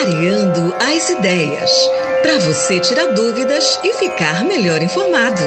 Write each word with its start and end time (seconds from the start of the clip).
Clareando 0.00 0.72
as 0.78 1.10
ideias. 1.10 1.70
Para 2.22 2.38
você 2.38 2.78
tirar 2.78 3.06
dúvidas 3.14 3.80
e 3.82 3.92
ficar 3.94 4.44
melhor 4.44 4.80
informado. 4.80 5.42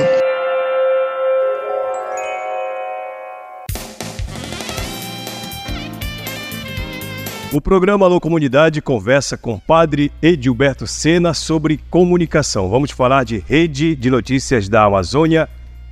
O 7.53 7.61
programa 7.61 8.05
Alô 8.05 8.19
Comunidade 8.19 8.81
conversa 8.81 9.37
com 9.37 9.53
o 9.53 9.61
padre 9.61 10.11
Edilberto 10.21 10.85
Sena 10.85 11.33
sobre 11.33 11.79
comunicação. 11.89 12.69
Vamos 12.69 12.91
falar 12.91 13.23
de 13.23 13.37
Rede 13.37 13.95
de 13.95 14.11
Notícias 14.11 14.67
da 14.67 14.83
Amazônia, 14.83 15.47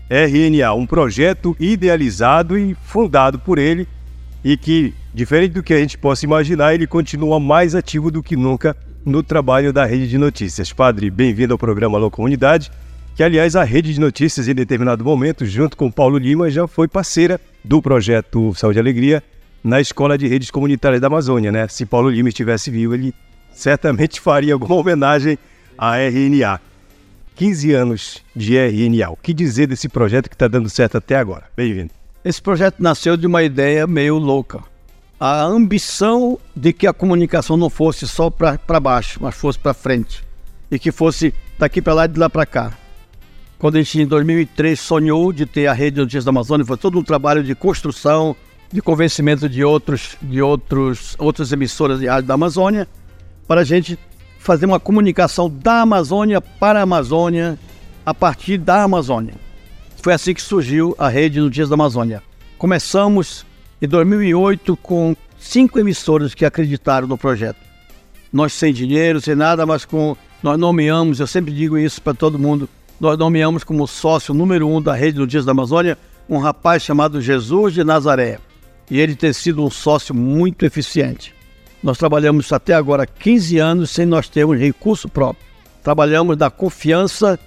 RNA, 0.09 0.73
um 0.73 0.85
projeto 0.85 1.55
idealizado 1.57 2.57
e 2.57 2.75
fundado 2.83 3.39
por 3.39 3.57
ele 3.57 3.87
e 4.43 4.55
que, 4.55 4.93
diferente 5.13 5.51
do 5.51 5.63
que 5.63 5.73
a 5.73 5.79
gente 5.79 5.97
possa 5.97 6.25
imaginar, 6.25 6.73
ele 6.73 6.87
continua 6.87 7.39
mais 7.39 7.75
ativo 7.75 8.09
do 8.09 8.23
que 8.23 8.35
nunca 8.35 8.75
no 9.05 9.23
trabalho 9.23 9.73
da 9.73 9.85
Rede 9.85 10.07
de 10.07 10.17
Notícias. 10.17 10.71
Padre, 10.71 11.09
bem-vindo 11.09 11.53
ao 11.53 11.57
programa 11.57 11.97
Alô 11.97 12.09
Comunidade, 12.09 12.71
que 13.15 13.23
aliás 13.23 13.55
a 13.55 13.63
Rede 13.63 13.93
de 13.93 13.99
Notícias 13.99 14.47
em 14.47 14.55
determinado 14.55 15.03
momento, 15.03 15.45
junto 15.45 15.75
com 15.75 15.91
Paulo 15.91 16.17
Lima, 16.17 16.49
já 16.49 16.67
foi 16.67 16.87
parceira 16.87 17.39
do 17.63 17.81
projeto 17.81 18.53
Saúde 18.55 18.79
e 18.79 18.81
Alegria 18.81 19.23
na 19.63 19.81
Escola 19.81 20.17
de 20.17 20.27
Redes 20.27 20.49
Comunitárias 20.49 21.01
da 21.01 21.07
Amazônia, 21.07 21.51
né? 21.51 21.67
Se 21.67 21.85
Paulo 21.85 22.09
Lima 22.09 22.29
estivesse 22.29 22.71
vivo, 22.71 22.93
ele 22.93 23.13
certamente 23.51 24.19
faria 24.21 24.53
alguma 24.53 24.75
homenagem 24.75 25.37
à 25.77 25.97
RNA. 25.97 26.61
15 27.35 27.73
anos 27.73 28.23
de 28.35 28.57
RNA. 28.57 29.09
O 29.11 29.17
que 29.17 29.33
dizer 29.33 29.67
desse 29.67 29.87
projeto 29.87 30.29
que 30.29 30.35
está 30.35 30.47
dando 30.47 30.69
certo 30.69 30.97
até 30.97 31.15
agora? 31.15 31.43
Bem-vindo. 31.55 31.98
Esse 32.23 32.41
projeto 32.41 32.81
nasceu 32.81 33.15
de 33.15 33.25
uma 33.25 33.43
ideia 33.43 33.87
meio 33.87 34.17
louca. 34.17 34.59
A 35.19 35.43
ambição 35.43 36.37
de 36.55 36.73
que 36.73 36.87
a 36.87 36.93
comunicação 36.93 37.55
não 37.55 37.69
fosse 37.69 38.07
só 38.07 38.29
para 38.29 38.79
baixo, 38.79 39.19
mas 39.21 39.35
fosse 39.35 39.57
para 39.57 39.73
frente. 39.73 40.23
E 40.69 40.77
que 40.77 40.91
fosse 40.91 41.33
daqui 41.57 41.81
para 41.81 41.93
lá 41.93 42.05
e 42.05 42.07
de 42.09 42.19
lá 42.19 42.29
para 42.29 42.45
cá. 42.45 42.73
Quando 43.57 43.75
a 43.75 43.81
gente, 43.81 44.01
em 44.01 44.07
2003, 44.07 44.79
sonhou 44.79 45.33
de 45.33 45.45
ter 45.45 45.67
a 45.67 45.73
Rede 45.73 45.95
de 45.95 46.01
Notícias 46.01 46.25
da 46.25 46.29
Amazônia, 46.29 46.65
foi 46.65 46.77
todo 46.77 46.97
um 46.99 47.03
trabalho 47.03 47.43
de 47.43 47.55
construção, 47.55 48.35
de 48.71 48.81
convencimento 48.81 49.49
de 49.49 49.63
outros 49.63 50.15
de 50.21 50.41
outros 50.41 51.15
outras 51.17 51.51
emissoras 51.51 51.99
de 51.99 52.07
rádio 52.07 52.27
da 52.27 52.35
Amazônia 52.35 52.87
para 53.47 53.61
a 53.61 53.63
gente 53.63 53.97
fazer 54.37 54.67
uma 54.67 54.79
comunicação 54.79 55.49
da 55.49 55.81
Amazônia 55.81 56.39
para 56.39 56.79
a 56.79 56.83
Amazônia 56.83 57.57
a 58.05 58.13
partir 58.13 58.57
da 58.57 58.83
Amazônia. 58.83 59.33
Foi 60.01 60.13
assim 60.13 60.33
que 60.33 60.41
surgiu 60.41 60.95
a 60.97 61.09
rede 61.09 61.41
Notícias 61.41 61.67
da 61.67 61.75
Amazônia. 61.75 62.23
Começamos 62.57 63.45
em 63.81 63.87
2008 63.87 64.77
com 64.77 65.13
cinco 65.37 65.77
emissoras 65.77 66.33
que 66.33 66.45
acreditaram 66.45 67.05
no 67.05 67.17
projeto. 67.17 67.57
Nós 68.31 68.53
sem 68.53 68.73
dinheiro, 68.73 69.19
sem 69.19 69.35
nada, 69.35 69.65
mas 69.65 69.83
com 69.83 70.15
nós 70.41 70.57
nomeamos, 70.57 71.19
eu 71.19 71.27
sempre 71.27 71.53
digo 71.53 71.77
isso 71.77 72.01
para 72.01 72.13
todo 72.13 72.39
mundo, 72.39 72.69
nós 72.97 73.17
nomeamos 73.17 73.65
como 73.65 73.85
sócio 73.87 74.33
número 74.33 74.69
um 74.69 74.81
da 74.81 74.93
rede 74.93 75.19
Notícias 75.19 75.45
da 75.45 75.51
Amazônia 75.51 75.97
um 76.29 76.37
rapaz 76.37 76.81
chamado 76.81 77.19
Jesus 77.19 77.73
de 77.73 77.83
Nazaré 77.83 78.39
e 78.89 78.99
ele 78.99 79.15
ter 79.15 79.33
sido 79.33 79.65
um 79.65 79.69
sócio 79.69 80.15
muito 80.15 80.65
eficiente. 80.65 81.35
Nós 81.83 81.97
trabalhamos 81.97 82.51
até 82.53 82.73
agora 82.73 83.05
15 83.05 83.57
anos 83.57 83.89
sem 83.89 84.05
nós 84.05 84.29
termos 84.29 84.59
recurso 84.59 85.09
próprio. 85.09 85.45
Trabalhamos 85.83 86.37
na 86.37 86.49
confiança, 86.49 87.37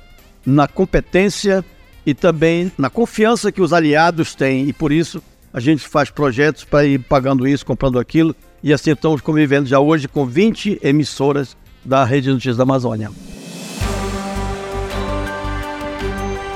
na 0.44 0.68
competência 0.68 1.64
e 2.04 2.14
também 2.14 2.70
na 2.76 2.90
confiança 2.90 3.52
que 3.52 3.62
os 3.62 3.72
aliados 3.72 4.34
têm 4.34 4.68
e 4.68 4.72
por 4.72 4.92
isso 4.92 5.22
a 5.52 5.60
gente 5.60 5.86
faz 5.86 6.10
projetos 6.10 6.64
para 6.64 6.84
ir 6.84 6.98
pagando 7.00 7.46
isso, 7.46 7.64
comprando 7.64 7.98
aquilo 7.98 8.34
e 8.62 8.72
assim 8.72 8.92
estamos 8.92 9.20
convivendo 9.20 9.68
já 9.68 9.78
hoje 9.78 10.08
com 10.08 10.26
20 10.26 10.80
emissoras 10.82 11.56
da 11.84 12.04
Rede 12.04 12.30
Notícias 12.30 12.56
da 12.56 12.62
Amazônia. 12.62 13.10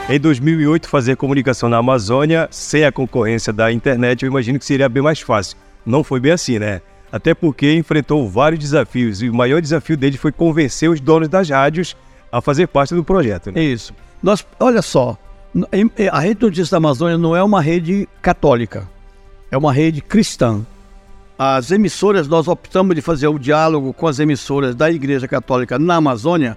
Em 0.08 0.20
2008, 0.20 0.88
fazer 0.88 1.16
comunicação 1.16 1.68
na 1.68 1.78
Amazônia 1.78 2.46
sem 2.52 2.84
a 2.84 2.92
concorrência 2.92 3.52
da 3.52 3.72
internet, 3.72 4.24
eu 4.24 4.30
imagino 4.30 4.56
que 4.56 4.64
seria 4.64 4.88
bem 4.88 5.02
mais 5.02 5.20
fácil. 5.20 5.56
Não 5.84 6.04
foi 6.04 6.20
bem 6.20 6.30
assim, 6.30 6.60
né? 6.60 6.80
Até 7.10 7.34
porque 7.34 7.74
enfrentou 7.74 8.28
vários 8.28 8.60
desafios 8.60 9.20
e 9.20 9.28
o 9.28 9.34
maior 9.34 9.60
desafio 9.60 9.96
dele 9.96 10.16
foi 10.16 10.30
convencer 10.30 10.88
os 10.88 11.00
donos 11.00 11.28
das 11.28 11.50
rádios 11.50 11.96
a 12.30 12.40
fazer 12.40 12.68
parte 12.68 12.94
do 12.94 13.02
projeto. 13.02 13.50
Né? 13.50 13.60
Isso. 13.62 13.92
Nós, 14.22 14.46
olha 14.60 14.80
só, 14.80 15.18
a 16.10 16.20
Rede 16.20 16.42
Notícias 16.42 16.70
da 16.70 16.76
Amazônia 16.76 17.16
não 17.16 17.34
é 17.34 17.42
uma 17.42 17.60
rede 17.60 18.08
católica, 18.20 18.88
é 19.50 19.56
uma 19.56 19.72
rede 19.72 20.00
cristã. 20.00 20.64
As 21.38 21.70
emissoras, 21.70 22.28
nós 22.28 22.48
optamos 22.48 22.94
de 22.94 23.02
fazer 23.02 23.28
o 23.28 23.38
diálogo 23.38 23.92
com 23.92 24.06
as 24.06 24.18
emissoras 24.18 24.74
da 24.74 24.90
Igreja 24.90 25.28
Católica 25.28 25.78
na 25.78 25.96
Amazônia 25.96 26.56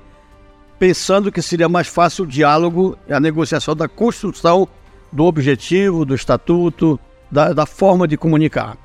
pensando 0.80 1.32
que 1.32 1.42
seria 1.42 1.68
mais 1.68 1.88
fácil 1.88 2.24
o 2.24 2.28
diálogo 2.28 2.98
a 3.10 3.20
negociação 3.20 3.76
da 3.76 3.88
construção 3.88 4.68
do 5.12 5.26
objetivo, 5.26 6.06
do 6.06 6.16
estatuto, 6.16 6.98
da, 7.30 7.52
da 7.52 7.66
forma 7.66 8.08
de 8.08 8.16
comunicar. 8.16 8.78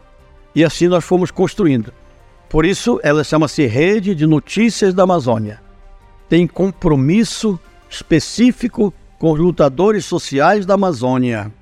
E 0.55 0.65
assim 0.65 0.89
nós 0.89 1.05
fomos 1.05 1.31
construindo. 1.31 1.93
Por 2.49 2.65
isso, 2.65 3.01
ela 3.03 3.23
chama-se 3.23 3.67
Rede 3.67 4.15
de 4.15 4.27
Notícias 4.27 4.93
da 4.93 5.05
Amazônia. 5.05 5.61
Tem 6.29 6.47
compromisso 6.47 7.59
específico 7.89 8.93
com 9.19 9.33
os 9.33 9.39
lutadores 9.39 10.05
sociais 10.05 10.67
da 10.67 10.75
Amazônia. 10.75 11.53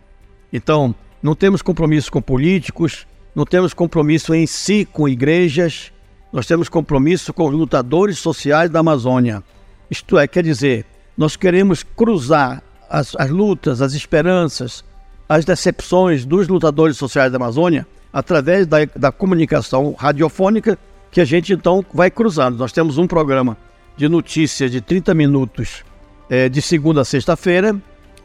Então, 0.52 0.94
não 1.22 1.34
temos 1.34 1.62
compromisso 1.62 2.10
com 2.10 2.20
políticos, 2.20 3.06
não 3.34 3.44
temos 3.44 3.72
compromisso 3.72 4.34
em 4.34 4.46
si 4.46 4.84
com 4.84 5.08
igrejas, 5.08 5.92
nós 6.32 6.46
temos 6.46 6.68
compromisso 6.68 7.32
com 7.32 7.46
os 7.48 7.54
lutadores 7.54 8.18
sociais 8.18 8.70
da 8.70 8.80
Amazônia. 8.80 9.42
Isto 9.90 10.18
é, 10.18 10.26
quer 10.26 10.42
dizer, 10.42 10.86
nós 11.16 11.36
queremos 11.36 11.82
cruzar 11.82 12.62
as, 12.88 13.14
as 13.16 13.30
lutas, 13.30 13.80
as 13.80 13.92
esperanças, 13.92 14.84
as 15.28 15.44
decepções 15.44 16.24
dos 16.24 16.48
lutadores 16.48 16.96
sociais 16.96 17.30
da 17.30 17.36
Amazônia 17.36 17.86
através 18.12 18.66
da, 18.66 18.78
da 18.96 19.10
comunicação 19.12 19.94
radiofônica 19.98 20.78
que 21.10 21.20
a 21.20 21.24
gente 21.24 21.52
então 21.52 21.84
vai 21.92 22.10
cruzando. 22.10 22.58
Nós 22.58 22.72
temos 22.72 22.98
um 22.98 23.06
programa 23.06 23.56
de 23.96 24.08
notícias 24.08 24.70
de 24.70 24.80
30 24.80 25.14
minutos 25.14 25.84
é, 26.28 26.48
de 26.48 26.60
segunda 26.62 27.02
a 27.02 27.04
sexta-feira. 27.04 27.76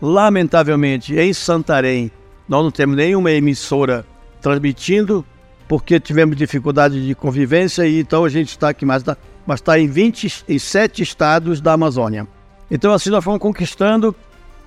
Lamentavelmente, 0.02 1.16
em 1.16 1.34
Santarém, 1.34 2.12
nós 2.47 2.63
não 2.63 2.72
temos 2.72 2.96
nenhuma 2.96 3.31
emissora 3.31 4.06
transmitindo, 4.41 5.25
porque 5.68 6.00
tivemos 6.00 6.35
dificuldade 6.35 7.06
de 7.06 7.16
convivência 7.16 7.88
e 7.88 8.00
então 8.00 8.24
a 8.24 8.30
gente 8.30 8.50
está 8.50 8.69
aqui 8.69 8.85
mais. 8.85 9.03
Mas 9.46 9.59
está 9.59 9.80
em 9.80 9.88
27 9.88 11.02
estados 11.02 11.62
da 11.62 11.74
Amazônia. 11.74 12.28
Então, 12.69 12.94
assim, 12.94 13.09
nós 13.09 13.24
fomos 13.24 13.40
conquistando 13.40 14.16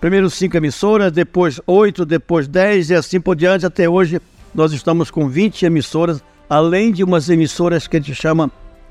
primeiro 0.00 0.30
cinco 0.30 0.56
emissoras, 0.56 1.12
depois 1.12 1.60
oito, 1.66 2.06
depois 2.06 2.48
dez 2.48 2.91
e 2.91 2.94
assim 2.94 3.20
por 3.20 3.36
diante. 3.36 3.66
Até 3.66 3.88
hoje, 3.88 4.20
nós 4.54 4.72
estamos 4.72 5.10
com 5.10 5.28
20 5.28 5.66
emissoras, 5.66 6.22
além 6.48 6.92
de 6.92 7.04
umas 7.04 7.28
emissoras 7.28 7.86
que 7.86 7.97
a 7.97 8.00
gente 8.00 8.14
chama 8.14 8.50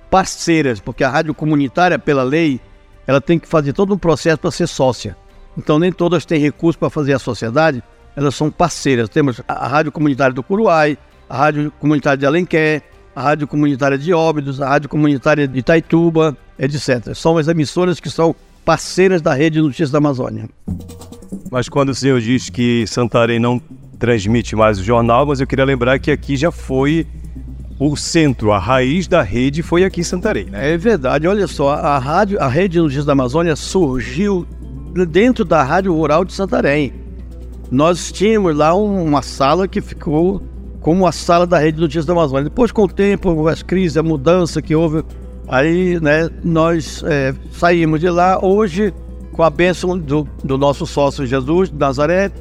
parceiras, 0.10 0.80
porque 0.80 1.04
a 1.04 1.10
rádio 1.10 1.34
comunitária, 1.34 2.00
pela 2.00 2.24
lei, 2.24 2.60
ela 3.10 3.20
tem 3.20 3.40
que 3.40 3.48
fazer 3.48 3.74
todo 3.74 3.92
um 3.92 3.98
processo 3.98 4.38
para 4.38 4.52
ser 4.52 4.68
sócia. 4.68 5.18
Então, 5.58 5.80
nem 5.80 5.92
todas 5.92 6.28
têm 6.28 6.40
recursos 6.40 6.78
para 6.78 6.92
fazer 6.92 7.14
a 7.14 7.18
sociedade, 7.18 7.82
elas 8.16 8.36
são 8.36 8.52
parceiras. 8.52 9.10
Temos 9.10 9.42
a 9.48 9.68
Rádio 9.68 9.92
Comunitária 9.92 10.32
do 10.32 10.44
Curuai, 10.44 10.96
a 11.28 11.36
Rádio 11.36 11.74
Comunitária 11.80 12.20
de 12.20 12.26
Alenquer, 12.28 12.84
a 13.16 13.24
Rádio 13.24 13.48
Comunitária 13.48 13.98
de 13.98 14.14
Óbidos, 14.14 14.62
a 14.62 14.70
Rádio 14.70 14.90
Comunitária 14.90 15.48
de 15.48 15.58
Itaituba, 15.58 16.38
etc. 16.60 17.16
São 17.16 17.36
as 17.36 17.48
emissoras 17.48 18.00
que 18.00 18.12
são 18.12 18.36
parceiras 18.64 19.24
da 19.24 19.34
Rede 19.34 19.60
Notícias 19.60 19.90
da 19.90 19.98
Amazônia. 19.98 20.48
Mas 21.50 21.68
quando 21.68 21.90
o 21.90 21.96
senhor 21.96 22.22
diz 22.22 22.52
que 22.52 22.86
Santarém 22.86 23.40
não 23.40 23.60
transmite 23.98 24.56
mais 24.56 24.78
o 24.78 24.84
jornal, 24.84 25.26
mas 25.26 25.42
eu 25.42 25.48
queria 25.48 25.66
lembrar 25.66 25.98
que 25.98 26.12
aqui 26.12 26.38
já 26.38 26.52
foi 26.52 27.08
o 27.80 27.96
centro, 27.96 28.52
a 28.52 28.60
raiz 28.60 29.08
da 29.08 29.22
rede 29.22 29.64
foi 29.64 29.86
aqui 29.86 30.02
em 30.02 30.04
Santarém, 30.04 30.46
né? 30.46 30.74
É 30.74 30.78
verdade, 30.78 31.26
olha 31.26 31.48
só, 31.48 31.70
a 31.72 31.98
rádio, 31.98 32.38
a 32.42 32.48
Rede 32.48 32.78
Notícias 32.78 33.06
da 33.06 33.14
Amazônia 33.14 33.56
surgiu 33.56 34.46
dentro 35.08 35.46
da 35.46 35.64
Rádio 35.64 35.94
Rural 35.94 36.26
de 36.26 36.34
Santarém. 36.34 36.94
Nós 37.72 38.12
tínhamos 38.12 38.56
lá 38.56 38.76
uma 38.76 39.22
sala 39.22 39.68
que 39.68 39.80
ficou 39.80 40.42
como 40.82 41.06
a 41.08 41.12
sala 41.12 41.46
da 41.46 41.58
rede 41.58 41.80
Notícias 41.80 42.06
da 42.06 42.14
Amazônia. 42.14 42.46
Depois, 42.46 42.72
com 42.72 42.84
o 42.84 42.88
tempo, 42.88 43.48
as 43.48 43.62
crises, 43.62 43.96
a 43.96 44.04
mudança 44.04 44.62
que 44.62 44.76
houve, 44.76 45.04
aí 45.48 46.00
né, 46.00 46.30
nós 46.44 47.04
é, 47.06 47.34
saímos 47.52 48.00
de 48.00 48.10
lá. 48.10 48.44
Hoje, 48.44 48.94
com 49.32 49.44
a 49.44 49.50
bênção 49.50 49.98
do, 49.98 50.28
do 50.44 50.58
nosso 50.58 50.86
sócio 50.86 51.26
Jesus, 51.26 51.70
de 51.70 51.78
Nazaré, 51.78 52.32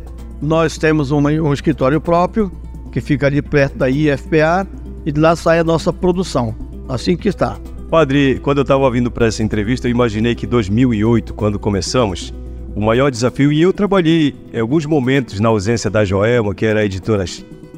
nós 0.40 0.78
temos 0.78 1.10
uma, 1.10 1.30
um 1.30 1.52
escritório 1.52 2.00
próprio, 2.00 2.50
que 2.90 3.00
fica 3.00 3.26
ali 3.26 3.42
perto 3.42 3.76
da 3.76 3.90
IFPA, 3.90 4.66
e 5.08 5.12
de 5.12 5.18
lá 5.18 5.34
sai 5.34 5.58
a 5.58 5.64
nossa 5.64 5.90
produção. 5.90 6.54
Assim 6.86 7.16
que 7.16 7.30
está. 7.30 7.56
Padre, 7.90 8.38
quando 8.42 8.58
eu 8.58 8.62
estava 8.62 8.90
vindo 8.90 9.10
para 9.10 9.26
essa 9.26 9.42
entrevista, 9.42 9.88
eu 9.88 9.90
imaginei 9.90 10.34
que 10.34 10.46
2008, 10.46 11.32
quando 11.32 11.58
começamos, 11.58 12.32
o 12.76 12.80
maior 12.82 13.10
desafio, 13.10 13.50
e 13.50 13.62
eu 13.62 13.72
trabalhei 13.72 14.34
em 14.52 14.60
alguns 14.60 14.84
momentos 14.84 15.40
na 15.40 15.48
ausência 15.48 15.88
da 15.88 16.04
Joelma, 16.04 16.54
que 16.54 16.66
era 16.66 16.80
a 16.80 16.84
editora 16.84 17.24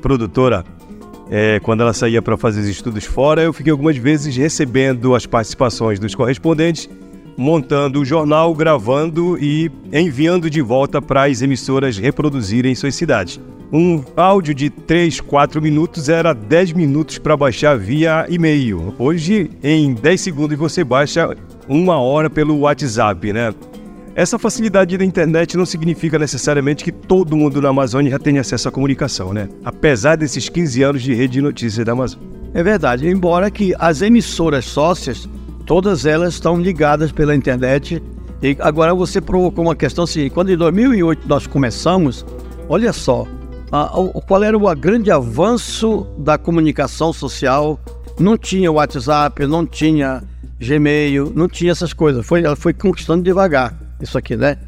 produtora 0.02 0.64
é, 1.30 1.60
quando 1.60 1.82
ela 1.82 1.92
saía 1.92 2.20
para 2.20 2.36
fazer 2.36 2.62
os 2.62 2.66
estudos 2.66 3.04
fora, 3.04 3.42
eu 3.42 3.52
fiquei 3.52 3.70
algumas 3.70 3.96
vezes 3.96 4.34
recebendo 4.34 5.14
as 5.14 5.24
participações 5.24 6.00
dos 6.00 6.12
correspondentes, 6.16 6.90
montando 7.36 8.00
o 8.00 8.04
jornal, 8.04 8.52
gravando 8.52 9.38
e 9.38 9.70
enviando 9.92 10.50
de 10.50 10.60
volta 10.60 11.00
para 11.00 11.26
as 11.26 11.42
emissoras 11.42 11.96
reproduzirem 11.96 12.72
em 12.72 12.74
suas 12.74 12.96
cidades. 12.96 13.38
Um 13.72 14.02
áudio 14.16 14.52
de 14.52 14.68
3, 14.68 15.20
4 15.20 15.62
minutos 15.62 16.08
era 16.08 16.32
10 16.32 16.72
minutos 16.72 17.18
para 17.18 17.36
baixar 17.36 17.78
via 17.78 18.26
e-mail. 18.28 18.92
Hoje, 18.98 19.48
em 19.62 19.94
10 19.94 20.20
segundos, 20.20 20.58
você 20.58 20.82
baixa 20.82 21.36
uma 21.68 21.96
hora 22.00 22.28
pelo 22.28 22.58
WhatsApp, 22.58 23.32
né? 23.32 23.54
Essa 24.16 24.40
facilidade 24.40 24.98
da 24.98 25.04
internet 25.04 25.56
não 25.56 25.64
significa 25.64 26.18
necessariamente 26.18 26.82
que 26.82 26.90
todo 26.90 27.36
mundo 27.36 27.62
na 27.62 27.68
Amazônia 27.68 28.10
já 28.10 28.18
tenha 28.18 28.40
acesso 28.40 28.68
à 28.68 28.72
comunicação, 28.72 29.32
né? 29.32 29.48
Apesar 29.64 30.16
desses 30.16 30.48
15 30.48 30.82
anos 30.82 31.02
de 31.02 31.14
rede 31.14 31.34
de 31.34 31.40
notícias 31.40 31.86
da 31.86 31.92
Amazônia. 31.92 32.26
É 32.52 32.64
verdade, 32.64 33.06
embora 33.06 33.52
que 33.52 33.72
as 33.78 34.02
emissoras 34.02 34.64
sócias, 34.64 35.28
todas 35.64 36.06
elas 36.06 36.34
estão 36.34 36.60
ligadas 36.60 37.12
pela 37.12 37.36
internet. 37.36 38.02
E 38.42 38.56
agora 38.58 38.92
você 38.96 39.20
provocou 39.20 39.64
uma 39.64 39.76
questão 39.76 40.02
assim, 40.02 40.28
quando 40.28 40.50
em 40.50 40.56
2008 40.56 41.28
nós 41.28 41.46
começamos, 41.46 42.26
olha 42.68 42.92
só, 42.92 43.28
a, 43.70 43.82
a, 43.84 44.20
qual 44.26 44.42
era 44.42 44.56
o 44.56 44.74
grande 44.74 45.10
avanço 45.10 46.06
da 46.18 46.36
comunicação 46.36 47.12
social? 47.12 47.78
Não 48.18 48.36
tinha 48.36 48.70
WhatsApp, 48.70 49.46
não 49.46 49.64
tinha 49.64 50.22
Gmail, 50.58 51.32
não 51.34 51.48
tinha 51.48 51.72
essas 51.72 51.92
coisas. 51.92 52.26
Foi, 52.26 52.42
ela 52.42 52.56
foi 52.56 52.74
conquistando 52.74 53.22
devagar 53.22 53.74
isso 54.00 54.18
aqui, 54.18 54.36
né? 54.36 54.58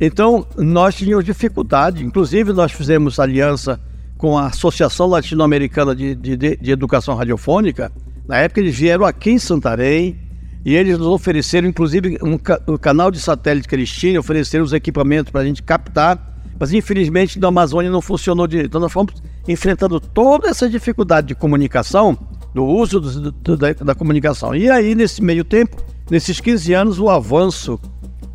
Então, 0.00 0.46
nós 0.56 0.94
tínhamos 0.94 1.24
dificuldade, 1.24 2.04
inclusive 2.04 2.52
nós 2.52 2.72
fizemos 2.72 3.20
aliança 3.20 3.80
com 4.16 4.38
a 4.38 4.46
Associação 4.46 5.06
Latino-Americana 5.06 5.94
de, 5.94 6.14
de, 6.14 6.36
de, 6.36 6.70
Educação 6.70 7.14
Radiofônica. 7.14 7.90
Na 8.26 8.38
época 8.38 8.60
eles 8.60 8.76
vieram 8.76 9.04
aqui 9.04 9.30
em 9.30 9.38
Santarém 9.38 10.16
e 10.64 10.74
eles 10.74 10.96
nos 10.96 11.08
ofereceram, 11.08 11.68
inclusive, 11.68 12.18
um, 12.22 12.38
um 12.72 12.76
canal 12.76 13.10
de 13.10 13.18
satélite 13.18 13.68
que 13.68 13.74
eles 13.74 13.90
tinham, 13.90 14.20
ofereceram 14.20 14.64
os 14.64 14.72
equipamentos 14.72 15.32
para 15.32 15.40
a 15.40 15.44
gente 15.44 15.62
captar, 15.62 16.31
mas 16.62 16.72
infelizmente 16.72 17.40
na 17.40 17.48
Amazônia 17.48 17.90
não 17.90 18.00
funcionou 18.00 18.46
direito. 18.46 18.68
Então 18.68 18.80
nós 18.80 18.92
fomos 18.92 19.14
enfrentando 19.48 19.98
toda 19.98 20.48
essa 20.48 20.70
dificuldade 20.70 21.26
de 21.26 21.34
comunicação, 21.34 22.16
do 22.54 22.64
uso 22.64 23.00
do, 23.00 23.32
do, 23.32 23.56
da, 23.56 23.72
da 23.72 23.94
comunicação. 23.96 24.54
E 24.54 24.70
aí, 24.70 24.94
nesse 24.94 25.20
meio 25.20 25.42
tempo, 25.42 25.82
nesses 26.08 26.38
15 26.38 26.72
anos, 26.72 27.00
o 27.00 27.10
avanço 27.10 27.80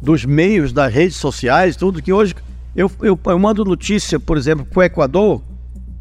dos 0.01 0.25
meios 0.25 0.73
das 0.73 0.93
redes 0.93 1.15
sociais, 1.15 1.77
tudo 1.77 2.01
que 2.01 2.11
hoje 2.11 2.35
eu, 2.75 2.91
eu, 3.01 3.17
eu 3.27 3.39
mando 3.39 3.63
notícia, 3.63 4.19
por 4.19 4.35
exemplo, 4.35 4.65
para 4.65 4.79
o 4.81 4.83
Equador, 4.83 5.41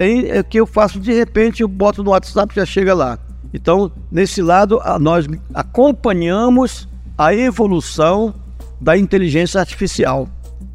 em, 0.01 0.27
é 0.27 0.43
que 0.43 0.59
eu 0.59 0.67
faço 0.67 0.99
de 0.99 1.13
repente, 1.13 1.63
eu 1.63 1.69
boto 1.69 2.03
no 2.03 2.11
WhatsApp 2.11 2.53
já 2.53 2.67
chega 2.67 2.93
lá. 2.93 3.21
Então, 3.55 3.93
nesse 4.11 4.43
lado, 4.43 4.81
a, 4.83 4.99
nós 4.99 5.29
acompanhamos 5.55 6.89
a 7.17 7.33
evolução 7.33 8.35
da 8.81 8.99
inteligência 8.99 9.61
artificial, 9.61 10.29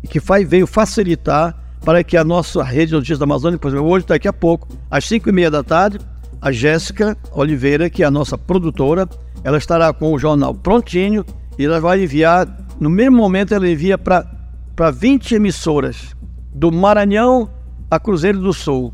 que 0.10 0.20
faz, 0.20 0.48
veio 0.48 0.68
facilitar 0.68 1.58
para 1.84 2.04
que 2.04 2.16
a 2.16 2.24
nossa 2.24 2.64
rede 2.64 2.88
de 2.88 2.94
notícias 2.94 3.20
da 3.20 3.26
Amazônia, 3.26 3.58
por 3.58 3.70
exemplo, 3.70 3.88
hoje, 3.88 4.06
daqui 4.06 4.28
a 4.28 4.34
pouco, 4.34 4.68
às 4.90 5.06
5 5.06 5.30
e 5.30 5.32
meia 5.32 5.50
da 5.50 5.64
tarde, 5.64 6.00
a 6.42 6.52
Jéssica 6.52 7.18
Oliveira, 7.32 7.90
que 7.90 8.04
é 8.04 8.06
a 8.06 8.12
nossa 8.12 8.38
produtora, 8.38 9.08
ela 9.44 9.58
estará 9.58 9.92
com 9.94 10.14
o 10.14 10.20
jornal 10.20 10.54
prontinho 10.54 11.26
e 11.58 11.66
ela 11.66 11.80
vai 11.80 12.04
enviar 12.04 12.48
no 12.80 12.90
mesmo 12.90 13.18
momento, 13.18 13.54
ela 13.54 13.70
envia 13.70 13.98
para 13.98 14.92
20 14.92 15.36
emissoras, 15.36 16.16
do 16.54 16.72
Maranhão 16.72 17.50
a 17.90 18.00
Cruzeiro 18.00 18.40
do 18.40 18.52
Sul, 18.54 18.94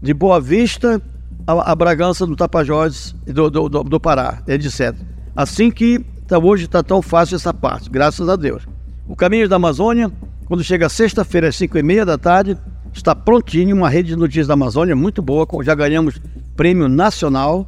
de 0.00 0.14
Boa 0.14 0.40
Vista 0.40 1.02
a, 1.46 1.72
a 1.72 1.74
Bragança 1.74 2.26
do 2.26 2.36
Tapajós 2.36 3.14
do, 3.26 3.50
do, 3.50 3.68
do, 3.68 3.84
do 3.84 4.00
Pará, 4.00 4.42
etc. 4.46 4.94
Assim 5.34 5.70
que 5.70 5.98
tá, 6.26 6.38
hoje 6.38 6.64
está 6.64 6.82
tão 6.82 7.02
fácil 7.02 7.36
essa 7.36 7.52
parte, 7.52 7.90
graças 7.90 8.28
a 8.28 8.36
Deus. 8.36 8.66
O 9.06 9.16
Caminho 9.16 9.48
da 9.48 9.56
Amazônia, 9.56 10.10
quando 10.46 10.62
chega 10.62 10.88
sexta-feira 10.88 11.48
às 11.48 11.56
5 11.56 11.78
e 11.78 11.82
meia 11.82 12.04
da 12.04 12.18
tarde, 12.18 12.56
está 12.92 13.14
prontinho, 13.14 13.76
uma 13.76 13.88
rede 13.88 14.08
de 14.08 14.16
notícias 14.16 14.46
da 14.46 14.54
Amazônia 14.54 14.94
muito 14.94 15.22
boa, 15.22 15.46
já 15.62 15.74
ganhamos 15.74 16.20
prêmio 16.56 16.88
nacional. 16.88 17.66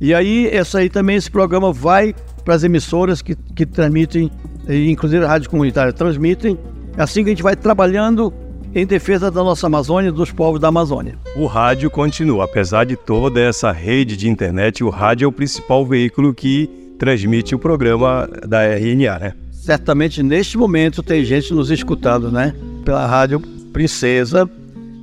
E 0.00 0.12
aí, 0.12 0.48
essa 0.48 0.78
aí 0.78 0.90
também, 0.90 1.16
esse 1.16 1.30
programa 1.30 1.72
vai 1.72 2.14
para 2.44 2.54
as 2.54 2.62
emissoras 2.64 3.22
que, 3.22 3.34
que 3.34 3.64
transmitem 3.64 4.30
inclusive 4.68 5.24
a 5.24 5.28
rádio 5.28 5.50
comunitária 5.50 5.92
transmitem. 5.92 6.58
É 6.96 7.02
assim 7.02 7.22
que 7.22 7.30
a 7.30 7.32
gente 7.32 7.42
vai 7.42 7.54
trabalhando 7.54 8.32
em 8.74 8.84
defesa 8.86 9.30
da 9.30 9.42
nossa 9.42 9.66
Amazônia 9.66 10.08
e 10.08 10.12
dos 10.12 10.30
povos 10.32 10.60
da 10.60 10.68
Amazônia. 10.68 11.16
O 11.36 11.46
rádio 11.46 11.90
continua, 11.90 12.44
apesar 12.44 12.84
de 12.84 12.96
toda 12.96 13.40
essa 13.40 13.72
rede 13.72 14.16
de 14.16 14.28
internet, 14.28 14.84
o 14.84 14.90
rádio 14.90 15.24
é 15.26 15.28
o 15.28 15.32
principal 15.32 15.86
veículo 15.86 16.34
que 16.34 16.68
transmite 16.98 17.54
o 17.54 17.58
programa 17.58 18.28
da 18.46 18.64
RNA, 18.64 19.18
né? 19.18 19.32
Certamente 19.66 20.22
neste 20.22 20.56
momento 20.56 21.02
tem 21.02 21.24
gente 21.24 21.52
nos 21.52 21.72
escutando, 21.72 22.30
né? 22.30 22.54
Pela 22.84 23.04
Rádio 23.04 23.40
Princesa, 23.72 24.48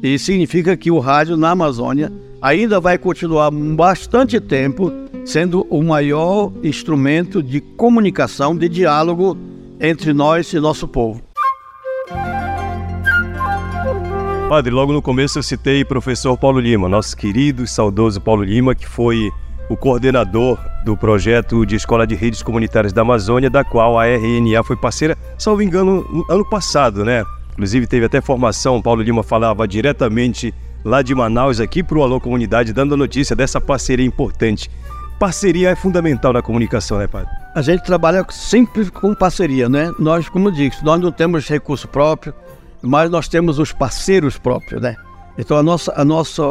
e 0.02 0.18
significa 0.18 0.78
que 0.78 0.90
o 0.90 1.00
rádio 1.00 1.36
na 1.36 1.50
Amazônia 1.50 2.10
ainda 2.42 2.80
vai 2.80 2.98
continuar 2.98 3.52
bastante 3.52 4.40
tempo 4.40 4.90
sendo 5.26 5.68
o 5.70 5.84
maior 5.84 6.50
instrumento 6.64 7.44
de 7.44 7.60
comunicação, 7.60 8.56
de 8.56 8.70
diálogo 8.70 9.38
entre 9.82 10.14
nós 10.14 10.54
e 10.54 10.62
nosso 10.62 10.88
povo. 10.88 11.22
Padre, 14.48 14.72
logo 14.72 14.94
no 14.94 15.02
começo 15.02 15.40
eu 15.40 15.44
citei 15.44 15.82
o 15.82 15.86
professor 15.86 16.38
Paulo 16.38 16.62
Lima, 16.62 16.88
nosso 16.88 17.18
querido 17.18 17.66
e 17.66 17.68
saudoso 17.68 18.22
Paulo 18.22 18.46
Lima, 18.46 18.74
que 18.74 18.88
foi 18.88 19.30
o 19.70 19.76
coordenador 19.76 20.58
do 20.84 20.98
projeto 20.98 21.66
de 21.66 21.76
Escola 21.76 22.06
de 22.06 22.16
Redes 22.16 22.44
Comunitárias 22.44 22.92
da 22.92 23.02
Amazônia, 23.02 23.50
da 23.50 23.64
qual 23.64 23.98
a 23.98 24.06
RNA 24.06 24.64
foi 24.64 24.76
parceira, 24.76 25.18
salvo 25.38 25.62
engano, 25.62 26.26
ano 26.30 26.48
passado, 26.48 27.06
né? 27.06 27.24
Inclusive 27.54 27.88
teve 27.88 28.06
até 28.06 28.20
formação, 28.20 28.82
Paulo 28.82 29.02
Lima 29.02 29.24
falava 29.24 29.68
diretamente 29.68 30.54
lá 30.84 31.02
de 31.02 31.16
Manaus 31.16 31.60
aqui 31.60 31.82
para 31.82 31.98
o 31.98 32.04
Alô 32.04 32.20
Comunidade, 32.20 32.74
dando 32.74 32.96
a 32.96 32.98
notícia 32.98 33.36
dessa 33.36 33.62
parceria 33.62 34.06
importante. 34.06 34.70
Parceria 35.20 35.70
é 35.70 35.76
fundamental 35.76 36.34
na 36.34 36.42
comunicação, 36.42 36.98
né, 36.98 37.08
padre? 37.08 37.30
A 37.56 37.62
gente 37.62 37.84
trabalha 37.84 38.26
sempre 38.30 38.90
com 38.90 39.14
parceria, 39.14 39.70
né? 39.70 39.92
Nós, 40.00 40.28
como 40.28 40.50
eu 40.50 40.52
disse, 40.52 40.84
nós 40.84 41.00
não 41.00 41.12
temos 41.12 41.48
recurso 41.48 41.88
próprio, 41.88 42.34
mas 42.82 43.10
nós 43.10 43.28
temos 43.28 43.60
os 43.60 43.72
parceiros 43.72 44.38
próprios, 44.38 44.82
né? 44.82 44.96
Então 45.38 45.56
a 45.58 45.64
nossa, 45.64 45.94
a 45.96 46.04
nossa 46.04 46.44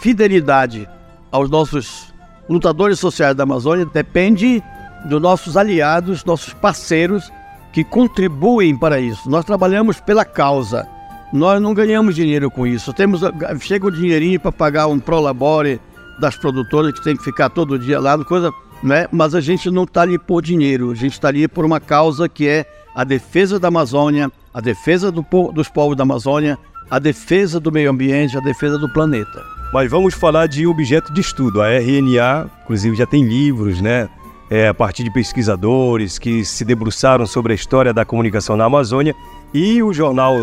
fidelidade 0.00 0.88
aos 1.30 1.50
nossos 1.50 2.11
lutadores 2.48 2.98
sociais 2.98 3.34
da 3.34 3.44
Amazônia 3.44 3.86
depende 3.86 4.62
dos 5.04 5.20
nossos 5.20 5.56
aliados, 5.56 6.24
nossos 6.24 6.52
parceiros 6.54 7.30
que 7.72 7.82
contribuem 7.82 8.76
para 8.76 9.00
isso. 9.00 9.28
Nós 9.28 9.44
trabalhamos 9.44 10.00
pela 10.00 10.24
causa. 10.24 10.86
Nós 11.32 11.60
não 11.60 11.72
ganhamos 11.72 12.14
dinheiro 12.14 12.50
com 12.50 12.66
isso. 12.66 12.92
Temos 12.92 13.22
chega 13.60 13.86
o 13.86 13.90
dinheirinho 13.90 14.38
para 14.38 14.52
pagar 14.52 14.86
um 14.86 15.00
prolabore 15.00 15.80
das 16.20 16.36
produtoras 16.36 16.92
que 16.92 17.02
tem 17.02 17.16
que 17.16 17.24
ficar 17.24 17.48
todo 17.48 17.78
dia 17.78 17.98
lá, 17.98 18.22
coisa, 18.22 18.52
né? 18.82 19.06
Mas 19.10 19.34
a 19.34 19.40
gente 19.40 19.70
não 19.70 19.84
está 19.84 20.02
ali 20.02 20.18
por 20.18 20.42
dinheiro. 20.42 20.90
A 20.90 20.94
gente 20.94 21.12
está 21.12 21.28
ali 21.28 21.48
por 21.48 21.64
uma 21.64 21.80
causa 21.80 22.28
que 22.28 22.46
é 22.46 22.66
a 22.94 23.02
defesa 23.02 23.58
da 23.58 23.68
Amazônia, 23.68 24.30
a 24.52 24.60
defesa 24.60 25.10
do, 25.10 25.24
dos 25.52 25.68
povos 25.68 25.96
da 25.96 26.02
Amazônia, 26.02 26.58
a 26.92 26.98
defesa 26.98 27.58
do 27.58 27.72
meio 27.72 27.90
ambiente, 27.90 28.36
a 28.36 28.40
defesa 28.40 28.76
do 28.76 28.86
planeta. 28.86 29.42
Mas 29.72 29.90
vamos 29.90 30.12
falar 30.12 30.46
de 30.46 30.66
objeto 30.66 31.10
de 31.10 31.22
estudo. 31.22 31.62
A 31.62 31.70
RNA, 31.70 32.50
inclusive, 32.62 32.94
já 32.94 33.06
tem 33.06 33.24
livros, 33.24 33.80
né? 33.80 34.10
É, 34.50 34.68
a 34.68 34.74
partir 34.74 35.02
de 35.02 35.10
pesquisadores 35.10 36.18
que 36.18 36.44
se 36.44 36.66
debruçaram 36.66 37.24
sobre 37.24 37.52
a 37.52 37.54
história 37.54 37.94
da 37.94 38.04
comunicação 38.04 38.58
na 38.58 38.66
Amazônia 38.66 39.14
e 39.54 39.82
o 39.82 39.90
jornal 39.94 40.36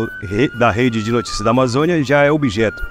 da 0.58 0.72
Rede 0.72 1.04
de 1.04 1.12
Notícias 1.12 1.44
da 1.44 1.50
Amazônia 1.50 2.02
já 2.02 2.24
é 2.24 2.32
objeto. 2.32 2.82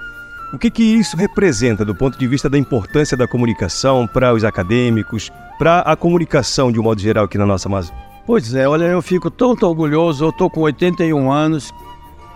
O 0.54 0.58
que, 0.58 0.70
que 0.70 0.82
isso 0.82 1.14
representa 1.18 1.84
do 1.84 1.94
ponto 1.94 2.18
de 2.18 2.26
vista 2.26 2.48
da 2.48 2.56
importância 2.56 3.14
da 3.14 3.28
comunicação 3.28 4.06
para 4.06 4.32
os 4.32 4.42
acadêmicos, 4.42 5.30
para 5.58 5.80
a 5.80 5.94
comunicação 5.94 6.72
de 6.72 6.80
um 6.80 6.82
modo 6.82 7.02
geral 7.02 7.26
aqui 7.26 7.36
na 7.36 7.44
nossa 7.44 7.68
Amazônia? 7.68 8.02
Pois 8.26 8.54
é, 8.54 8.66
olha, 8.66 8.84
eu 8.84 9.02
fico 9.02 9.30
tão, 9.30 9.54
tão 9.54 9.68
orgulhoso, 9.68 10.24
eu 10.24 10.30
estou 10.30 10.48
com 10.48 10.60
81 10.60 11.30
anos, 11.30 11.70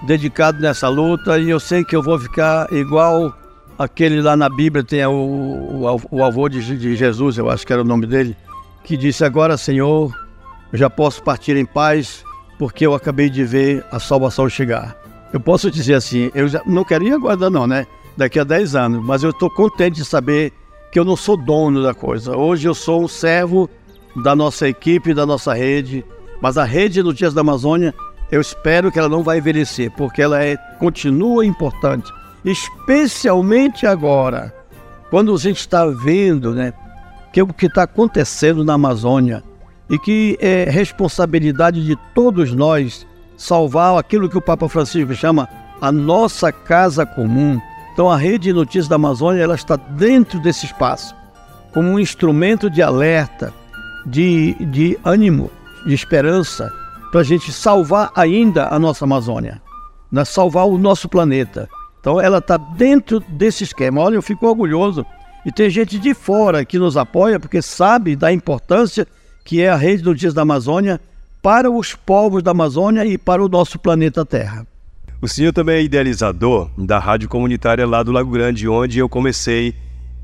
dedicado 0.04 0.60
nessa 0.60 0.88
luta, 0.88 1.38
e 1.38 1.50
eu 1.50 1.58
sei 1.58 1.84
que 1.84 1.96
eu 1.96 2.02
vou 2.02 2.18
ficar 2.18 2.72
igual 2.72 3.36
aquele 3.78 4.20
lá 4.20 4.36
na 4.36 4.48
Bíblia, 4.48 4.84
tem 4.84 5.04
o, 5.06 5.10
o, 5.12 6.00
o 6.10 6.24
avô 6.24 6.48
de, 6.48 6.76
de 6.76 6.94
Jesus, 6.94 7.38
eu 7.38 7.50
acho 7.50 7.66
que 7.66 7.72
era 7.72 7.82
o 7.82 7.84
nome 7.84 8.06
dele, 8.06 8.36
que 8.84 8.96
disse, 8.96 9.24
agora 9.24 9.56
Senhor, 9.56 10.14
eu 10.72 10.78
já 10.78 10.90
posso 10.90 11.22
partir 11.22 11.56
em 11.56 11.64
paz, 11.64 12.24
porque 12.58 12.86
eu 12.86 12.94
acabei 12.94 13.28
de 13.28 13.44
ver 13.44 13.84
a 13.90 13.98
salvação 13.98 14.48
chegar. 14.48 14.96
Eu 15.32 15.40
posso 15.40 15.70
dizer 15.70 15.94
assim, 15.94 16.30
eu 16.34 16.46
já 16.46 16.62
não 16.64 16.84
queria 16.84 17.16
aguardar 17.16 17.50
não, 17.50 17.66
né? 17.66 17.86
Daqui 18.16 18.38
a 18.38 18.44
10 18.44 18.76
anos, 18.76 19.04
mas 19.04 19.24
eu 19.24 19.30
estou 19.30 19.50
contente 19.50 19.96
de 19.96 20.04
saber 20.04 20.52
que 20.92 20.98
eu 20.98 21.04
não 21.04 21.16
sou 21.16 21.36
dono 21.36 21.82
da 21.82 21.92
coisa. 21.92 22.36
Hoje 22.36 22.68
eu 22.68 22.74
sou 22.74 23.02
um 23.02 23.08
servo 23.08 23.68
da 24.22 24.36
nossa 24.36 24.68
equipe, 24.68 25.12
da 25.12 25.26
nossa 25.26 25.52
rede, 25.52 26.04
mas 26.40 26.56
a 26.56 26.62
rede 26.62 27.02
do 27.02 27.12
Dias 27.12 27.34
da 27.34 27.40
Amazônia, 27.40 27.92
eu 28.30 28.40
espero 28.40 28.90
que 28.90 28.98
ela 28.98 29.08
não 29.08 29.22
vai 29.22 29.38
envelhecer, 29.38 29.90
porque 29.92 30.22
ela 30.22 30.42
é, 30.42 30.56
continua 30.78 31.44
importante, 31.44 32.12
especialmente 32.44 33.86
agora, 33.86 34.54
quando 35.10 35.34
a 35.34 35.38
gente 35.38 35.60
está 35.60 35.86
vendo 35.86 36.52
né, 36.52 36.72
que 37.32 37.42
o 37.42 37.46
que 37.46 37.66
está 37.66 37.84
acontecendo 37.84 38.64
na 38.64 38.74
Amazônia 38.74 39.42
e 39.88 39.98
que 39.98 40.38
é 40.40 40.64
responsabilidade 40.64 41.84
de 41.84 41.96
todos 42.14 42.52
nós 42.52 43.06
salvar 43.36 43.98
aquilo 43.98 44.28
que 44.28 44.38
o 44.38 44.42
Papa 44.42 44.68
Francisco 44.68 45.14
chama 45.14 45.48
a 45.80 45.92
nossa 45.92 46.50
casa 46.50 47.04
comum. 47.04 47.60
Então 47.92 48.10
a 48.10 48.16
rede 48.16 48.44
de 48.44 48.52
notícias 48.52 48.88
da 48.88 48.96
Amazônia 48.96 49.42
ela 49.42 49.54
está 49.54 49.76
dentro 49.76 50.40
desse 50.40 50.66
espaço, 50.66 51.14
como 51.72 51.88
um 51.88 51.98
instrumento 51.98 52.70
de 52.70 52.82
alerta, 52.82 53.52
de, 54.06 54.54
de 54.66 54.98
ânimo, 55.04 55.50
de 55.86 55.94
esperança, 55.94 56.72
para 57.14 57.20
a 57.20 57.24
gente 57.24 57.52
salvar 57.52 58.10
ainda 58.16 58.66
a 58.66 58.76
nossa 58.76 59.04
Amazônia, 59.04 59.62
né? 60.10 60.24
salvar 60.24 60.66
o 60.66 60.76
nosso 60.76 61.08
planeta. 61.08 61.68
Então 62.00 62.20
ela 62.20 62.38
está 62.38 62.56
dentro 62.56 63.20
desse 63.20 63.62
esquema. 63.62 64.00
Olha, 64.00 64.16
eu 64.16 64.22
fico 64.22 64.48
orgulhoso. 64.48 65.06
E 65.46 65.52
tem 65.52 65.70
gente 65.70 65.96
de 65.96 66.12
fora 66.12 66.64
que 66.64 66.76
nos 66.76 66.96
apoia 66.96 67.38
porque 67.38 67.62
sabe 67.62 68.16
da 68.16 68.32
importância 68.32 69.06
que 69.44 69.62
é 69.62 69.68
a 69.68 69.76
rede 69.76 69.98
de 69.98 70.06
notícias 70.06 70.34
da 70.34 70.42
Amazônia 70.42 71.00
para 71.40 71.70
os 71.70 71.94
povos 71.94 72.42
da 72.42 72.50
Amazônia 72.50 73.06
e 73.06 73.16
para 73.16 73.44
o 73.44 73.48
nosso 73.48 73.78
planeta 73.78 74.26
Terra. 74.26 74.66
O 75.22 75.28
senhor 75.28 75.52
também 75.52 75.76
é 75.76 75.82
idealizador 75.84 76.68
da 76.76 76.98
rádio 76.98 77.28
comunitária 77.28 77.86
lá 77.86 78.02
do 78.02 78.10
Lago 78.10 78.32
Grande, 78.32 78.68
onde 78.68 78.98
eu 78.98 79.08
comecei 79.08 79.72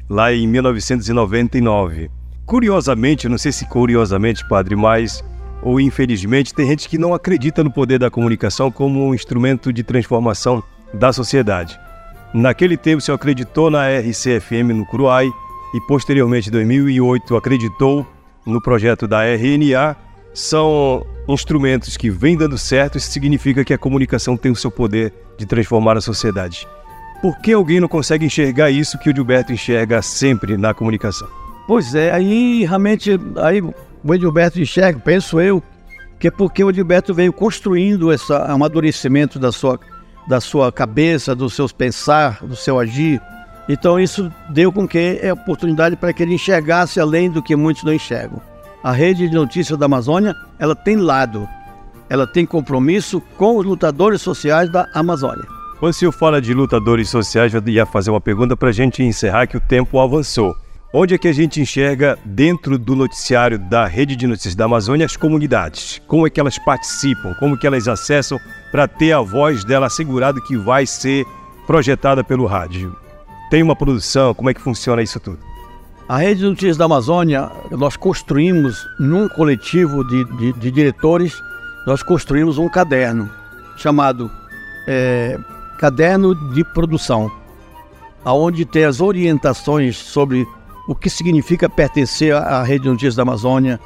lá 0.09 0.33
em 0.33 0.45
1999. 0.49 2.11
Curiosamente, 2.45 3.29
não 3.29 3.39
sei 3.39 3.53
se 3.53 3.65
curiosamente, 3.67 4.45
padre, 4.49 4.75
mas 4.75 5.23
ou 5.63 5.81
infelizmente 5.81 6.55
tem 6.55 6.67
gente 6.67 6.89
que 6.89 6.99
não 6.99 7.15
acredita 7.15 7.63
no 7.63 7.71
poder 7.71 7.99
da 7.99 8.11
comunicação 8.11 8.71
como 8.71 9.07
um 9.07 9.15
instrumento 9.15 9.73
de 9.73 9.83
transformação 9.83 10.63
da 10.93 11.13
sociedade. 11.13 11.79
Naquele 12.33 12.77
tempo, 12.77 13.01
senhor 13.01 13.17
acreditou 13.17 13.71
na 13.71 13.89
RCFM 13.89 14.73
no 14.75 14.87
Curuai 14.87 15.31
e 15.75 15.81
posteriormente, 15.87 16.49
em 16.49 16.53
2008, 16.53 17.37
acreditou 17.37 18.07
no 18.47 18.61
projeto 18.61 19.07
da 19.07 19.25
RNA 19.25 19.97
são 20.33 21.05
instrumentos 21.29 21.97
que 21.97 22.11
vêm 22.11 22.37
dando 22.37 22.57
certo, 22.57 22.99
isso 22.99 23.11
significa 23.11 23.65
que 23.65 23.75
a 23.75 23.79
comunicação 23.79 24.37
tem 24.37 24.51
o 24.51 24.57
seu 24.57 24.71
poder 24.71 25.13
de 25.37 25.47
transformar 25.47 25.97
a 25.97 26.01
sociedade. 26.01 26.67
Por 27.21 27.39
que 27.41 27.53
alguém 27.53 27.81
não 27.81 27.89
consegue 27.89 28.25
enxergar 28.25 28.71
isso 28.71 28.99
que 28.99 29.11
o 29.11 29.15
Gilberto 29.15 29.53
enxerga 29.53 30.01
sempre 30.01 30.57
na 30.57 30.73
comunicação? 30.73 31.29
Pois 31.67 31.95
é, 31.95 32.11
aí 32.11 32.65
realmente 32.65 33.11
aí 33.37 33.63
o 34.03 34.17
Gilberto 34.17 34.61
enxerga, 34.61 34.99
penso 34.99 35.41
eu, 35.41 35.63
que 36.19 36.29
é 36.29 36.31
porque 36.31 36.63
o 36.63 36.73
Gilberto 36.73 37.15
veio 37.15 37.33
construindo 37.33 38.13
esse 38.13 38.33
amadurecimento 38.33 39.39
da 39.39 39.51
sua, 39.51 39.79
da 40.29 40.41
sua 40.41 40.71
cabeça, 40.71 41.35
dos 41.35 41.55
seus 41.55 41.73
pensar, 41.73 42.45
do 42.45 42.57
seu 42.57 42.79
agir. 42.79 43.21
Então 43.69 43.99
isso 43.99 44.31
deu 44.49 44.73
com 44.73 44.87
que 44.87 45.19
é 45.23 45.33
oportunidade 45.33 45.97
para 45.97 46.13
que 46.13 46.23
ele 46.23 46.35
enxergasse 46.35 47.01
além 47.01 47.31
do 47.31 47.43
que 47.43 47.57
muitos 47.57 47.85
não 47.85 47.93
enxergam. 47.93 48.41
A 48.83 48.93
rede 48.93 49.29
de 49.29 49.35
notícias 49.35 49.79
da 49.79 49.87
Amazônia, 49.87 50.35
ela 50.59 50.75
tem 50.75 50.97
lado, 50.97 51.49
ela 52.09 52.27
tem 52.27 52.47
compromisso 52.47 53.21
com 53.37 53.57
os 53.57 53.65
lutadores 53.65 54.23
sociais 54.23 54.71
da 54.71 54.89
Amazônia. 54.95 55.45
Quando 55.79 55.95
senhor 55.95 56.13
fala 56.13 56.43
de 56.43 56.53
lutadores 56.53 57.09
sociais, 57.09 57.55
eu 57.55 57.63
ia 57.67 57.87
fazer 57.87 58.11
uma 58.11 58.21
pergunta 58.21 58.55
para 58.55 58.69
a 58.69 58.73
gente 58.73 59.03
encerrar 59.03 59.47
que 59.47 59.57
o 59.57 59.61
tempo 59.61 59.99
avançou. 59.99 60.55
Onde 60.93 61.15
é 61.15 61.19
que 61.19 61.29
a 61.29 61.33
gente 61.33 61.61
enxerga 61.61 62.19
dentro 62.25 62.77
do 62.77 62.97
noticiário 62.97 63.57
da 63.57 63.87
rede 63.87 64.17
de 64.17 64.27
notícias 64.27 64.57
da 64.57 64.65
Amazônia 64.65 65.07
as 65.07 65.17
comunidades? 65.17 66.03
Como 66.09 66.27
é 66.27 66.31
que 66.31 66.41
elas 66.41 66.59
participam? 66.59 67.33
Como 67.35 67.57
que 67.57 67.65
elas 67.65 67.87
acessam 67.87 68.41
para 68.73 68.89
ter 68.89 69.13
a 69.13 69.21
voz 69.21 69.63
dela 69.63 69.87
assegurada 69.87 70.41
que 70.41 70.57
vai 70.57 70.85
ser 70.85 71.25
projetada 71.65 72.25
pelo 72.25 72.45
rádio? 72.45 72.97
Tem 73.53 73.63
uma 73.63 73.77
produção? 73.77 74.35
Como 74.35 74.51
é 74.51 74.55
que 74.55 74.61
funciona 74.61 75.01
isso 75.01 75.21
tudo? 75.21 75.39
A 76.09 76.19
Rede 76.19 76.41
de 76.41 76.47
Notícias 76.47 76.77
da 76.77 76.87
Amazônia, 76.87 77.49
nós 77.71 77.97
construímos 77.97 78.85
num 78.99 79.29
coletivo 79.29 80.03
de, 80.03 80.25
de, 80.39 80.53
de 80.55 80.71
diretores, 80.73 81.41
nós 81.87 82.03
construímos 82.03 82.59
um 82.59 82.69
caderno 82.69 83.31
chamado 83.77 84.29
é, 84.89 85.39
Caderno 85.79 86.35
de 86.53 86.65
Produção, 86.65 87.31
aonde 88.25 88.65
tem 88.65 88.85
as 88.85 89.01
orientações 89.01 89.97
sobre 89.97 90.45
o 90.91 90.95
que 90.97 91.09
significa 91.09 91.69
pertencer 91.69 92.35
à 92.35 92.65
Rede 92.65 92.83
de 92.83 92.89
Notícias 92.89 93.15
da 93.15 93.23
Amazônia, 93.23 93.79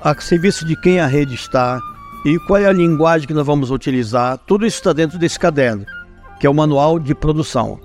a 0.00 0.14
serviço 0.20 0.64
de 0.64 0.80
quem 0.80 1.00
a 1.00 1.08
rede 1.08 1.34
está 1.34 1.80
e 2.24 2.38
qual 2.46 2.60
é 2.60 2.66
a 2.66 2.72
linguagem 2.72 3.26
que 3.26 3.34
nós 3.34 3.44
vamos 3.44 3.72
utilizar. 3.72 4.38
Tudo 4.46 4.64
isso 4.64 4.76
está 4.76 4.92
dentro 4.92 5.18
desse 5.18 5.40
caderno, 5.40 5.84
que 6.38 6.46
é 6.46 6.50
o 6.50 6.54
manual 6.54 7.00
de 7.00 7.16
produção. 7.16 7.80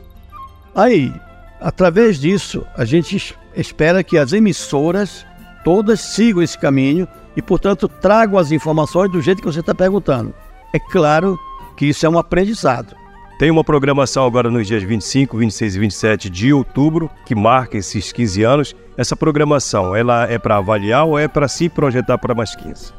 Aí, 0.75 1.11
através 1.59 2.19
disso, 2.19 2.63
a 2.75 2.85
gente 2.85 3.35
espera 3.55 4.03
que 4.03 4.15
as 4.15 4.31
emissoras 4.31 5.25
todas 5.63 5.99
sigam 5.99 6.43
esse 6.43 6.55
caminho 6.55 7.07
e, 7.35 7.41
portanto, 7.41 7.87
tragam 7.87 8.37
as 8.37 8.51
informações 8.51 9.11
do 9.11 9.23
jeito 9.23 9.41
que 9.41 9.51
você 9.51 9.61
está 9.61 9.73
perguntando. 9.73 10.35
É 10.71 10.77
claro 10.77 11.35
que 11.75 11.87
isso 11.87 12.05
é 12.05 12.09
um 12.09 12.19
aprendizado. 12.19 12.95
Tem 13.37 13.51
uma 13.51 13.63
programação 13.63 14.25
agora 14.25 14.49
nos 14.49 14.65
dias 14.65 14.81
25, 14.81 15.37
26 15.37 15.75
e 15.75 15.79
27 15.79 16.29
de 16.29 16.53
outubro, 16.53 17.09
que 17.25 17.35
marca 17.35 17.77
esses 17.77 18.11
15 18.11 18.43
anos. 18.43 18.75
Essa 18.97 19.15
programação, 19.15 19.95
ela 19.95 20.25
é 20.25 20.39
para 20.39 20.57
avaliar 20.57 21.05
ou 21.05 21.19
é 21.19 21.27
para 21.27 21.47
se 21.47 21.69
projetar 21.69 22.17
para 22.17 22.33
mais 22.33 22.55
15? 22.55 22.91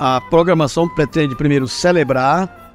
A 0.00 0.20
programação 0.20 0.88
pretende 0.88 1.36
primeiro 1.36 1.68
celebrar 1.68 2.74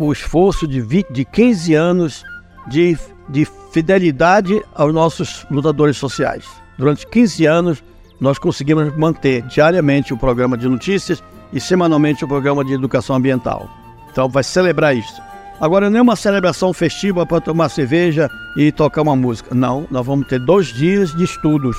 o 0.00 0.10
esforço 0.10 0.66
de, 0.66 0.80
20, 0.80 1.12
de 1.12 1.24
15 1.26 1.74
anos 1.74 2.24
de 2.66 2.96
de 3.28 3.46
fidelidade 3.72 4.62
aos 4.74 4.92
nossos 4.92 5.46
lutadores 5.50 5.96
sociais. 5.96 6.46
Durante 6.78 7.06
15 7.06 7.46
anos, 7.46 7.84
nós 8.20 8.38
conseguimos 8.38 8.96
manter 8.96 9.42
diariamente 9.42 10.14
o 10.14 10.16
programa 10.16 10.56
de 10.56 10.68
notícias 10.68 11.22
e 11.52 11.60
semanalmente 11.60 12.24
o 12.24 12.28
programa 12.28 12.64
de 12.64 12.72
educação 12.72 13.16
ambiental. 13.16 13.68
Então, 14.10 14.28
vai 14.28 14.42
celebrar 14.42 14.96
isso. 14.96 15.20
Agora, 15.60 15.90
não 15.90 15.98
é 15.98 16.02
uma 16.02 16.16
celebração 16.16 16.72
festiva 16.72 17.26
para 17.26 17.40
tomar 17.40 17.68
cerveja 17.68 18.30
e 18.56 18.70
tocar 18.70 19.02
uma 19.02 19.16
música. 19.16 19.54
Não, 19.54 19.86
nós 19.90 20.06
vamos 20.06 20.28
ter 20.28 20.38
dois 20.38 20.68
dias 20.68 21.14
de 21.14 21.24
estudos. 21.24 21.76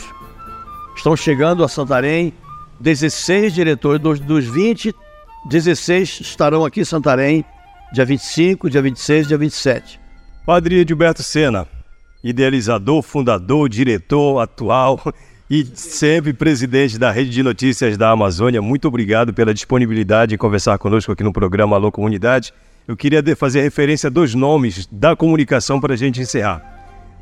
Estão 0.95 1.15
chegando 1.15 1.63
a 1.63 1.67
Santarém 1.67 2.33
16 2.79 3.53
diretores, 3.53 4.01
dos, 4.01 4.19
dos 4.19 4.45
20, 4.45 4.95
16 5.45 6.21
estarão 6.21 6.63
aqui 6.63 6.81
em 6.81 6.85
Santarém, 6.85 7.43
dia 7.91 8.05
25, 8.05 8.69
dia 8.69 8.81
26 8.81 9.27
dia 9.27 9.37
27. 9.37 9.99
Padre 10.45 10.79
Edilberto 10.79 11.21
Sena, 11.21 11.67
idealizador, 12.23 13.01
fundador, 13.01 13.67
diretor 13.67 14.39
atual 14.39 15.01
e 15.49 15.65
sempre 15.75 16.31
presidente 16.31 16.97
da 16.97 17.11
Rede 17.11 17.31
de 17.31 17.43
Notícias 17.43 17.97
da 17.97 18.11
Amazônia, 18.11 18.61
muito 18.61 18.87
obrigado 18.87 19.33
pela 19.33 19.53
disponibilidade 19.53 20.35
em 20.35 20.37
conversar 20.37 20.77
conosco 20.77 21.11
aqui 21.11 21.23
no 21.23 21.33
programa 21.33 21.75
Alô 21.75 21.91
Comunidade. 21.91 22.53
Eu 22.89 22.97
queria 22.97 23.23
fazer 23.35 23.61
referência 23.61 24.07
a 24.07 24.09
dois 24.09 24.33
nomes 24.33 24.89
da 24.91 25.15
comunicação 25.15 25.79
para 25.79 25.93
a 25.93 25.95
gente 25.95 26.19
encerrar. 26.19 26.59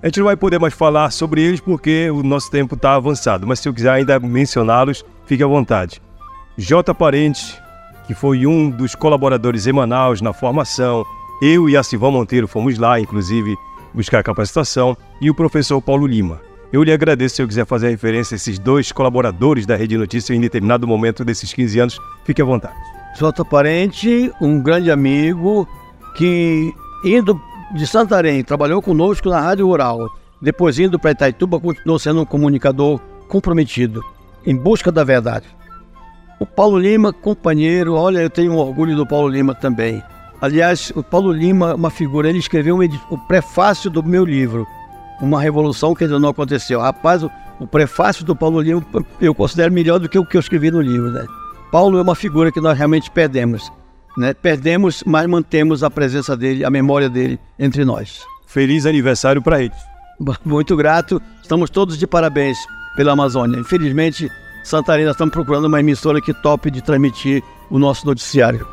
A 0.02 0.08
gente 0.08 0.20
não 0.20 0.28
vai 0.28 0.38
poder 0.38 0.58
mais 0.58 0.74
falar 0.74 1.12
sobre 1.12 1.42
eles 1.42 1.60
porque 1.60 2.10
o 2.10 2.24
nosso 2.24 2.50
tempo 2.50 2.76
está 2.76 2.96
avançado, 2.96 3.46
mas 3.46 3.60
se 3.60 3.68
eu 3.68 3.74
quiser 3.74 3.90
ainda 3.90 4.18
mencioná-los, 4.18 5.04
fique 5.26 5.44
à 5.44 5.48
vontade. 5.48 6.02
J. 6.58 6.94
Parente, 6.94 7.62
que 8.06 8.14
foi 8.14 8.48
um 8.48 8.70
dos 8.70 8.96
colaboradores 8.96 9.68
em 9.68 9.74
Manaus 9.74 10.22
na 10.22 10.32
formação, 10.32 11.06
eu 11.42 11.68
e 11.68 11.76
a 11.76 11.84
Silvão 11.84 12.14
Monteiro 12.14 12.48
fomos 12.48 12.78
lá, 12.78 12.98
inclusive, 12.98 13.54
buscar 13.94 14.24
capacitação, 14.24 14.96
e 15.20 15.30
o 15.30 15.36
professor 15.36 15.82
Paulo 15.82 16.08
Lima. 16.08 16.40
Eu 16.72 16.82
lhe 16.82 16.94
agradeço 16.94 17.36
se 17.36 17.42
eu 17.42 17.48
quiser 17.48 17.66
fazer 17.66 17.90
referência 17.90 18.36
a 18.36 18.38
esses 18.38 18.58
dois 18.58 18.94
colaboradores 18.94 19.66
da 19.66 19.76
Rede 19.76 19.98
Notícia 19.98 20.34
em 20.34 20.40
determinado 20.40 20.88
momento 20.88 21.26
desses 21.26 21.52
15 21.52 21.80
anos. 21.80 22.00
Fique 22.24 22.42
à 22.42 22.46
vontade. 22.46 22.97
Jota 23.18 23.44
Parente, 23.44 24.32
um 24.40 24.62
grande 24.62 24.92
amigo 24.92 25.68
que, 26.16 26.72
indo 27.04 27.42
de 27.74 27.88
Santarém, 27.88 28.44
trabalhou 28.44 28.80
conosco 28.80 29.28
na 29.28 29.42
Rádio 29.42 29.66
Rural. 29.66 30.08
Depois, 30.40 30.78
indo 30.78 31.00
para 31.00 31.12
Itaituba, 31.12 31.60
continuou 31.60 31.98
sendo 31.98 32.22
um 32.22 32.26
comunicador 32.26 33.00
comprometido, 33.28 34.04
em 34.46 34.56
busca 34.56 34.92
da 34.92 35.04
verdade. 35.04 35.48
O 36.40 36.46
Paulo 36.46 36.78
Lima, 36.78 37.12
companheiro, 37.12 37.96
olha, 37.96 38.20
eu 38.20 38.30
tenho 38.30 38.56
orgulho 38.56 38.96
do 38.96 39.08
Paulo 39.08 39.30
Lima 39.30 39.56
também. 39.56 40.04
Aliás, 40.40 40.94
o 40.96 41.02
Paulo 41.02 41.32
Lima, 41.32 41.74
uma 41.74 41.90
figura, 41.90 42.30
ele 42.30 42.38
escreveu 42.38 42.76
um 42.76 42.84
o 43.10 43.18
prefácio 43.18 43.90
do 43.90 44.04
meu 44.04 44.24
livro, 44.24 44.64
Uma 45.20 45.42
Revolução 45.42 45.96
que 45.96 46.04
ainda 46.04 46.20
não 46.20 46.30
aconteceu. 46.30 46.82
Rapaz, 46.82 47.24
o, 47.24 47.32
o, 47.60 47.66
prefácio 47.66 48.24
do 48.24 48.36
Paulo 48.36 48.62
Lima 48.62 48.86
eu 49.20 49.34
considero 49.34 49.74
melhor 49.74 49.98
do 49.98 50.08
que 50.08 50.20
o 50.20 50.26
que 50.26 50.38
eu 50.38 50.42
escrevi 50.42 50.70
no 50.70 50.82
livro. 50.82 51.10
Né? 51.10 51.26
Paulo 51.72 51.98
é 51.98 52.02
uma 52.02 52.16
figura 52.16 52.52
que 52.52 52.62
nós 52.62 52.78
realmente 52.78 53.12
perdemos. 53.12 53.72
Né? 54.18 54.34
Perdemos, 54.34 55.04
mas 55.06 55.28
mantemos 55.28 55.84
a 55.84 55.90
presença 55.90 56.36
dele, 56.36 56.66
a 56.66 56.70
memória 56.70 57.10
dele 57.10 57.40
entre 57.60 57.86
nós. 57.86 58.22
Feliz 58.46 58.86
aniversário 58.86 59.42
para 59.42 59.62
ele. 59.62 59.74
Muito 60.44 60.76
grato. 60.76 61.22
Estamos 61.42 61.70
todos 61.70 61.98
de 61.98 62.08
parabéns 62.08 62.58
pela 62.96 63.12
Amazônia. 63.12 63.60
Infelizmente, 63.60 64.30
Santarém, 64.68 65.06
nós 65.06 65.14
estamos 65.14 65.34
procurando 65.34 65.64
uma 65.64 65.80
emissora 65.80 66.20
que 66.20 66.34
tope 66.34 66.70
de 66.70 66.82
transmitir 66.82 67.42
o 67.70 67.80
nosso 67.80 68.06
noticiário. 68.06 68.68